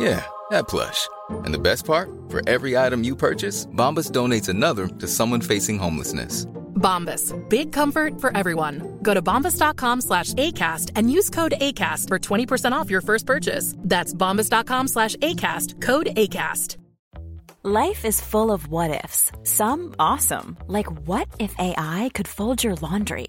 Yeah, 0.00 0.24
that 0.50 0.66
plush. 0.66 1.08
And 1.44 1.52
the 1.52 1.58
best 1.58 1.84
part? 1.84 2.08
For 2.30 2.40
every 2.48 2.76
item 2.76 3.04
you 3.04 3.14
purchase, 3.14 3.66
Bombas 3.66 4.10
donates 4.10 4.48
another 4.48 4.88
to 4.88 5.06
someone 5.06 5.42
facing 5.42 5.78
homelessness. 5.78 6.46
Bombas. 6.80 7.34
Big 7.50 7.70
comfort 7.72 8.18
for 8.18 8.34
everyone. 8.34 8.98
Go 9.02 9.12
to 9.12 9.20
bombas.com 9.20 10.00
slash 10.00 10.32
ACAST 10.34 10.92
and 10.96 11.12
use 11.12 11.28
code 11.28 11.52
ACAST 11.60 12.08
for 12.08 12.18
20% 12.18 12.72
off 12.72 12.88
your 12.90 13.02
first 13.02 13.26
purchase. 13.26 13.74
That's 13.78 14.14
bombas.com 14.14 14.88
slash 14.88 15.16
ACAST. 15.16 15.82
Code 15.82 16.06
ACAST. 16.16 16.78
Life 17.62 18.06
is 18.06 18.22
full 18.22 18.50
of 18.50 18.68
what 18.68 19.04
ifs. 19.04 19.30
Some 19.42 19.94
awesome. 19.98 20.56
Like 20.66 20.90
what 21.06 21.28
if 21.38 21.54
AI 21.58 22.10
could 22.14 22.26
fold 22.26 22.64
your 22.64 22.74
laundry? 22.76 23.28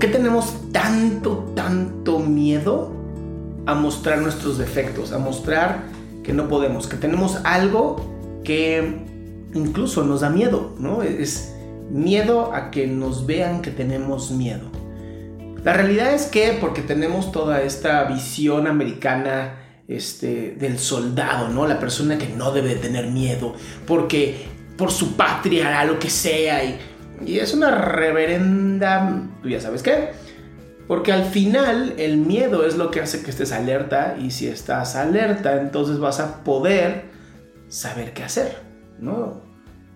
Qué 0.00 0.08
tenemos 0.08 0.72
tanto, 0.72 1.52
tanto 1.54 2.18
miedo 2.18 2.90
a 3.66 3.74
mostrar 3.74 4.18
nuestros 4.18 4.58
defectos, 4.58 5.12
a 5.12 5.18
mostrar 5.18 5.84
que 6.24 6.32
no 6.32 6.48
podemos, 6.48 6.88
que 6.88 6.96
tenemos 6.96 7.36
algo 7.44 8.40
que 8.42 9.04
incluso 9.54 10.02
nos 10.02 10.22
da 10.22 10.30
miedo, 10.30 10.74
¿no? 10.78 11.02
Es 11.02 11.54
miedo 11.90 12.52
a 12.54 12.70
que 12.70 12.86
nos 12.86 13.26
vean 13.26 13.62
que 13.62 13.70
tenemos 13.70 14.30
miedo. 14.30 14.70
La 15.62 15.74
realidad 15.74 16.14
es 16.14 16.26
que 16.26 16.56
porque 16.58 16.80
tenemos 16.80 17.30
toda 17.30 17.62
esta 17.62 18.04
visión 18.04 18.66
americana 18.66 19.56
este, 19.86 20.56
del 20.58 20.78
soldado, 20.78 21.48
¿no? 21.48 21.66
La 21.66 21.78
persona 21.78 22.16
que 22.16 22.28
no 22.28 22.52
debe 22.52 22.76
tener 22.76 23.08
miedo, 23.08 23.54
porque 23.86 24.46
por 24.78 24.90
su 24.90 25.16
patria 25.16 25.68
hará 25.68 25.84
lo 25.84 25.98
que 25.98 26.08
sea 26.08 26.64
y, 26.64 26.78
y 27.24 27.38
es 27.38 27.54
una 27.54 27.70
reverenda, 27.70 29.28
tú 29.42 29.48
ya 29.48 29.60
sabes 29.60 29.82
qué, 29.82 30.10
porque 30.86 31.12
al 31.12 31.24
final 31.24 31.94
el 31.98 32.16
miedo 32.16 32.66
es 32.66 32.76
lo 32.76 32.90
que 32.90 33.00
hace 33.00 33.22
que 33.22 33.30
estés 33.30 33.52
alerta 33.52 34.16
y 34.18 34.30
si 34.30 34.48
estás 34.48 34.96
alerta 34.96 35.60
entonces 35.60 35.98
vas 35.98 36.18
a 36.20 36.42
poder 36.42 37.04
saber 37.68 38.12
qué 38.12 38.24
hacer, 38.24 38.56
¿no? 38.98 39.42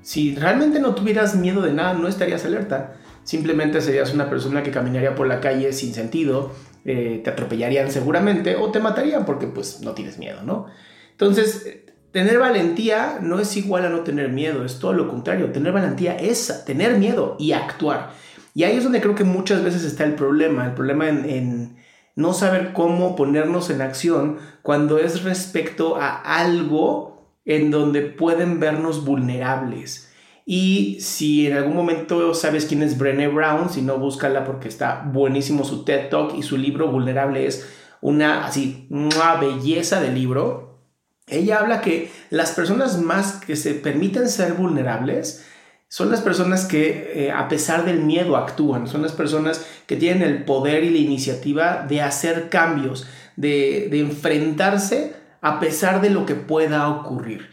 Si 0.02 0.36
realmente 0.36 0.80
no 0.80 0.94
tuvieras 0.94 1.34
miedo 1.34 1.62
de 1.62 1.72
nada 1.72 1.94
no 1.94 2.06
estarías 2.08 2.44
alerta, 2.44 2.94
simplemente 3.24 3.80
serías 3.80 4.12
una 4.12 4.30
persona 4.30 4.62
que 4.62 4.70
caminaría 4.70 5.14
por 5.14 5.26
la 5.26 5.40
calle 5.40 5.72
sin 5.72 5.94
sentido, 5.94 6.52
eh, 6.84 7.22
te 7.24 7.30
atropellarían 7.30 7.90
seguramente 7.90 8.56
o 8.56 8.70
te 8.70 8.78
matarían 8.78 9.24
porque 9.24 9.46
pues 9.46 9.80
no 9.80 9.92
tienes 9.92 10.18
miedo, 10.18 10.42
¿no? 10.42 10.66
Entonces, 11.12 11.83
tener 12.14 12.38
valentía 12.38 13.18
no 13.20 13.40
es 13.40 13.56
igual 13.56 13.84
a 13.84 13.88
no 13.88 14.02
tener 14.02 14.28
miedo, 14.28 14.64
es 14.64 14.78
todo 14.78 14.92
lo 14.92 15.08
contrario, 15.08 15.50
tener 15.50 15.72
valentía 15.72 16.14
es 16.14 16.64
tener 16.64 16.96
miedo 16.96 17.34
y 17.40 17.50
actuar. 17.50 18.12
Y 18.54 18.62
ahí 18.62 18.76
es 18.76 18.84
donde 18.84 19.00
creo 19.00 19.16
que 19.16 19.24
muchas 19.24 19.64
veces 19.64 19.82
está 19.82 20.04
el 20.04 20.14
problema, 20.14 20.64
el 20.64 20.74
problema 20.74 21.08
en, 21.08 21.76
no 22.14 22.32
saber 22.32 22.72
cómo 22.72 23.16
ponernos 23.16 23.68
en 23.68 23.82
acción 23.82 24.38
cuando 24.62 24.98
es 24.98 25.24
respecto 25.24 25.96
a 25.96 26.14
algo 26.14 27.34
en 27.44 27.72
donde 27.72 28.02
pueden 28.02 28.60
vernos 28.60 29.04
vulnerables. 29.04 30.12
Y 30.46 30.98
si 31.00 31.48
en 31.48 31.56
algún 31.56 31.74
momento 31.74 32.32
sabes 32.32 32.66
quién 32.66 32.84
es 32.84 32.96
Brené 32.96 33.26
Brown, 33.26 33.70
si 33.70 33.82
no, 33.82 33.98
búscala 33.98 34.44
porque 34.44 34.68
está 34.68 35.02
buenísimo 35.12 35.64
su 35.64 35.84
TED 35.84 36.10
Talk 36.10 36.36
y 36.38 36.44
su 36.44 36.58
libro 36.58 36.92
Vulnerable 36.92 37.44
es 37.44 37.68
una 38.00 38.46
así, 38.46 38.86
una 38.88 39.34
belleza 39.34 40.00
de 40.00 40.12
libro. 40.12 40.73
Ella 41.26 41.60
habla 41.60 41.80
que 41.80 42.10
las 42.30 42.52
personas 42.52 43.00
más 43.00 43.34
que 43.44 43.56
se 43.56 43.74
permiten 43.74 44.28
ser 44.28 44.54
vulnerables, 44.54 45.44
son 45.94 46.10
las 46.10 46.22
personas 46.22 46.64
que 46.64 47.12
eh, 47.14 47.30
a 47.30 47.46
pesar 47.46 47.84
del 47.84 48.00
miedo 48.00 48.36
actúan, 48.36 48.88
son 48.88 49.02
las 49.02 49.12
personas 49.12 49.64
que 49.86 49.94
tienen 49.94 50.22
el 50.22 50.44
poder 50.44 50.82
y 50.82 50.90
la 50.90 50.98
iniciativa 50.98 51.86
de 51.88 52.02
hacer 52.02 52.48
cambios, 52.48 53.06
de, 53.36 54.00
enfrentarse 54.00 55.14
a 55.40 55.60
pesar 55.60 56.00
de 56.00 56.10
lo 56.10 56.26
que 56.26 56.34
pueda 56.34 56.88
ocurrir. 56.88 57.48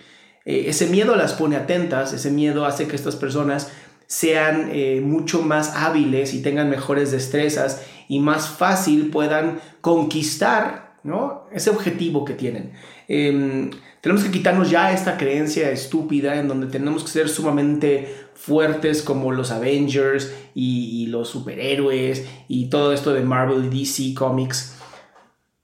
Eh, 0.46 0.64
ese 0.68 0.88
miedo 0.88 1.16
las 1.16 1.34
pone 1.34 1.56
atentas, 1.56 2.14
ese 2.14 2.32
miedo 2.32 2.66
hace 2.66 2.88
que 2.88 2.96
estas 2.96 3.16
personas 3.16 3.72
sean 4.08 4.70
eh, 4.72 5.02
mucho 5.02 5.44
más 5.44 5.76
hábiles 5.76 6.34
y 6.34 6.42
tengan 6.42 6.70
mejores 6.70 7.12
destrezas 7.12 7.86
y 8.08 8.20
más 8.20 8.50
fácil 8.50 9.12
puedan 9.12 9.62
conquistar 9.82 10.98
¿no? 11.04 11.48
ese 11.52 11.70
objetivo 11.70 12.26
que 12.26 12.34
tienen. 12.34 12.74
Eh, 13.14 13.70
tenemos 14.00 14.24
que 14.24 14.32
quitarnos 14.32 14.72
ya 14.72 14.94
esta 14.94 15.18
creencia 15.18 15.70
estúpida 15.70 16.38
en 16.38 16.48
donde 16.48 16.68
tenemos 16.68 17.04
que 17.04 17.10
ser 17.10 17.28
sumamente 17.28 18.08
fuertes 18.36 19.02
como 19.02 19.34
los 19.34 19.52
Avengers 19.52 20.34
y, 20.56 21.08
los 21.08 21.28
superhéroes 21.28 22.26
y 22.48 22.70
todo 22.70 22.94
esto 22.94 23.14
de 23.14 23.22
Marvel 23.22 23.66
y 23.66 23.80
DC 23.82 24.14
Comics. 24.16 24.78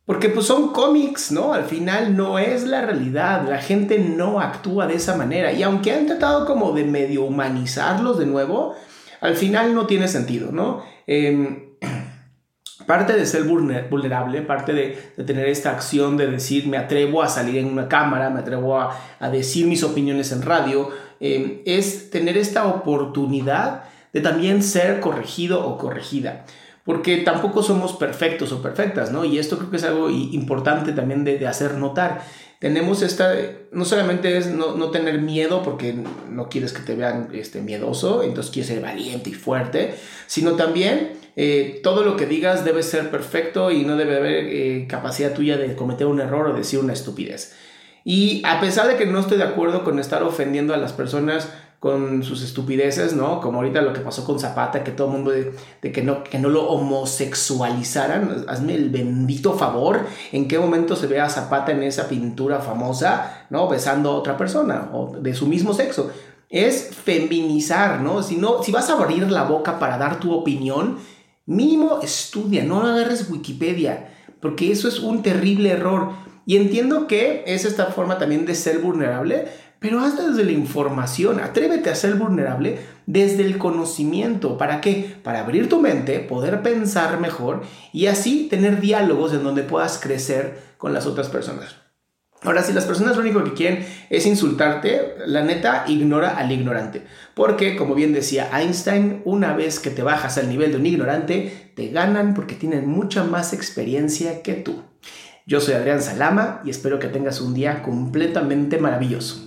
Porque 0.06 0.28
pues 0.28 0.46
son 0.46 0.74
cómics, 0.74 1.32
¿no? 1.32 1.54
Al 1.54 1.64
final 1.64 2.18
no 2.18 2.38
es 2.38 2.68
la 2.68 2.82
realidad, 2.82 3.48
la 3.48 3.62
gente 3.62 3.98
no 3.98 4.42
actúa 4.42 4.86
de 4.86 4.96
esa 4.96 5.16
manera. 5.16 5.54
Y 5.54 5.64
aunque 5.64 5.94
han 5.94 6.06
tratado 6.06 6.46
como 6.46 6.74
de 6.74 6.84
medio 6.84 7.24
humanizarlos 7.24 8.20
de 8.20 8.26
nuevo, 8.26 8.76
al 9.22 9.36
final 9.36 9.74
no 9.74 9.88
tiene 9.88 10.10
sentido, 10.10 10.52
¿no? 10.52 10.84
Eh, 11.08 11.67
parte 12.88 13.14
de 13.14 13.26
ser 13.28 13.44
vulnerable, 13.44 14.42
parte 14.42 14.74
de, 14.74 15.24
tener 15.24 15.48
esta 15.48 15.72
acción 15.72 16.18
de 16.18 16.26
decir 16.26 16.68
me 16.68 16.78
atrevo 16.78 17.22
a 17.22 17.30
salir 17.30 17.58
en 17.58 17.68
una 17.68 17.88
cámara, 17.88 18.32
me 18.32 18.40
atrevo 18.40 18.80
a, 18.80 18.98
decir 19.32 19.68
mis 19.68 19.84
opiniones 19.84 20.32
en 20.32 20.42
radio, 20.42 20.90
eh, 21.20 21.62
es 21.66 22.10
tener 22.10 22.38
esta 22.38 22.66
oportunidad 22.66 23.84
de 24.14 24.22
también 24.22 24.64
ser 24.64 25.00
corregido 25.00 25.68
o 25.68 25.78
corregida 25.78 26.46
porque 26.88 27.18
tampoco 27.18 27.62
somos 27.62 27.92
perfectos 27.98 28.54
o 28.54 28.62
perfectas, 28.62 29.12
¿no? 29.12 29.26
Y 29.26 29.40
esto 29.40 29.58
creo 29.58 29.70
que 29.70 29.76
es 29.76 29.84
algo 29.84 30.10
importante 30.10 30.94
también 30.94 31.26
de, 31.26 31.38
de 31.38 31.46
hacer 31.46 31.74
notar. 31.74 32.22
Tenemos 32.60 33.02
esta, 33.02 33.34
no 33.74 33.84
solamente 33.84 34.38
es 34.38 34.48
no, 34.48 34.78
no, 34.78 34.90
tener 34.90 35.20
miedo 35.20 35.64
porque 35.64 35.94
no 36.30 36.48
quieres 36.48 36.72
que 36.72 36.82
te 36.82 36.96
vean 36.96 37.28
este, 37.34 37.62
miedoso, 37.62 38.24
entonces 38.24 38.54
quieres 38.54 38.70
ser 38.70 38.82
valiente 38.82 39.30
y 39.30 39.34
fuerte, 39.34 39.96
sino 40.28 40.54
también 40.54 41.12
eh, 41.40 41.82
todo 41.84 42.04
lo 42.04 42.18
que 42.18 42.26
digas 42.26 42.66
debe 42.66 42.82
ser 42.82 43.12
perfecto 43.12 43.70
y 43.70 43.84
no 43.84 43.96
debe 43.96 44.18
haber 44.18 44.46
eh, 44.48 44.88
capacidad 44.90 45.36
tuya 45.36 45.56
de 45.56 45.76
cometer 45.76 46.08
un 46.08 46.20
error 46.20 46.48
o 46.48 46.54
decir 46.54 46.80
una 46.80 46.94
estupidez. 46.94 47.56
Y 48.04 48.42
a 48.44 48.60
pesar 48.60 48.88
de 48.88 48.98
que 48.98 49.06
no 49.06 49.20
estoy 49.20 49.38
de 49.38 49.44
acuerdo 49.44 49.84
con 49.84 50.00
estar 50.00 50.24
ofendiendo 50.24 50.74
a 50.74 50.78
las 50.78 50.94
personas 50.94 51.50
con 51.80 52.24
sus 52.24 52.42
estupideces, 52.42 53.14
¿no? 53.14 53.40
Como 53.40 53.60
ahorita 53.60 53.82
lo 53.82 53.94
que 53.94 54.00
pasó 54.00 54.26
con 54.26 54.40
Zapata, 54.40 54.84
que 54.84 54.90
todo 54.90 55.10
el 55.10 55.14
mundo 55.14 55.30
de, 55.30 55.54
de, 55.80 55.92
que, 55.92 56.02
no, 56.02 56.24
que 56.24 56.40
no 56.40 56.50
lo 56.50 56.70
homosexualizaran. 56.70 58.46
Hazme 58.48 58.74
el 58.74 58.90
bendito 58.90 59.54
favor. 59.54 60.08
¿En 60.32 60.48
qué 60.48 60.58
momento 60.58 60.96
se 60.96 61.06
ve 61.06 61.20
a 61.20 61.30
Zapata 61.30 61.72
en 61.72 61.84
esa 61.84 62.08
pintura 62.08 62.62
famosa, 62.62 63.46
¿no? 63.52 63.68
Besando 63.68 64.10
a 64.10 64.16
otra 64.16 64.38
persona 64.38 64.90
o 64.92 65.18
de 65.20 65.36
su 65.36 65.46
mismo 65.46 65.76
sexo. 65.76 66.10
Es 66.50 66.96
feminizar, 66.96 68.02
¿no? 68.02 68.24
Si, 68.24 68.38
no, 68.38 68.64
si 68.64 68.72
vas 68.72 68.90
a 68.90 68.94
abrir 68.94 69.30
la 69.30 69.44
boca 69.44 69.78
para 69.78 70.00
dar 70.00 70.20
tu 70.20 70.34
opinión, 70.34 70.98
mínimo 71.48 72.00
estudia, 72.04 72.64
no 72.64 72.84
agarres 72.84 73.30
Wikipedia, 73.32 74.10
porque 74.40 74.72
eso 74.72 74.88
es 74.88 75.00
un 75.00 75.24
terrible 75.24 75.72
error. 75.72 76.12
Y 76.46 76.58
entiendo 76.58 77.08
que 77.08 77.44
es 77.48 77.66
esta 77.66 77.88
forma 77.88 78.20
también 78.20 78.46
de 78.46 78.54
ser 78.54 78.80
vulnerable, 78.80 79.48
pero 79.80 80.00
hazlo 80.00 80.30
desde 80.30 80.46
la 80.46 80.52
información. 80.52 81.40
Atrévete 81.40 81.90
a 81.90 81.96
ser 81.96 82.16
vulnerable 82.16 82.80
desde 83.06 83.44
el 83.44 83.58
conocimiento. 83.58 84.58
¿Para 84.58 84.80
qué? 84.80 85.18
Para 85.24 85.42
abrir 85.42 85.68
tu 85.70 85.82
mente, 85.82 86.20
poder 86.20 86.62
pensar 86.62 87.20
mejor 87.20 87.64
y 87.92 88.06
así 88.06 88.48
tener 88.50 88.80
diálogos 88.80 89.34
en 89.34 89.44
donde 89.44 89.64
puedas 89.64 90.00
crecer 90.00 90.60
con 90.78 90.94
las 90.94 91.06
otras 91.06 91.30
personas. 91.30 91.87
Ahora, 92.44 92.62
si 92.62 92.72
las 92.72 92.86
personas 92.86 93.16
lo 93.16 93.24
único 93.24 93.44
que 93.44 93.54
quieren 93.54 93.86
es 94.10 94.26
insultarte, 94.28 95.16
la 95.26 95.44
neta, 95.44 95.86
ignora 95.88 96.38
al 96.38 96.52
ignorante. 96.52 97.04
Porque, 97.34 97.76
como 97.76 97.96
bien 97.96 98.14
decía 98.14 98.50
Einstein, 98.54 99.22
una 99.26 99.54
vez 99.54 99.80
que 99.80 99.90
te 99.90 100.04
bajas 100.04 100.38
al 100.38 100.48
nivel 100.48 100.72
de 100.72 100.78
un 100.78 100.86
ignorante, 100.86 101.72
te 101.76 101.90
ganan 101.90 102.36
porque 102.36 102.56
tienen 102.56 102.88
mucha 102.88 103.24
más 103.24 103.54
experiencia 103.54 104.44
que 104.44 104.54
tú. 104.54 104.84
Yo 105.48 105.62
soy 105.62 105.74
Adrián 105.74 106.02
Salama 106.02 106.62
y 106.64 106.70
espero 106.70 107.00
que 107.00 107.08
tengas 107.08 107.42
un 107.42 107.54
día 107.54 107.82
completamente 107.82 108.78
maravilloso. 108.78 109.47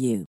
you. 0.01 0.25